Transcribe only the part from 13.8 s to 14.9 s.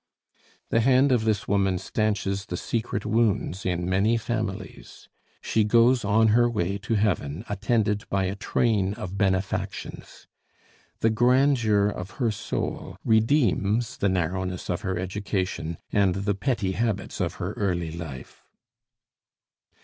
the narrowness of